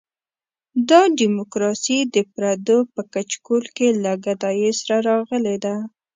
دا 0.89 1.01
ډیموکراسي 1.19 1.99
د 2.15 2.15
پردو 2.33 2.77
په 2.93 3.01
کچکول 3.13 3.63
کې 3.75 3.87
له 4.03 4.11
ګدایۍ 4.25 4.69
سره 4.81 4.95
راغلې 5.09 5.55
ده. 5.63 5.75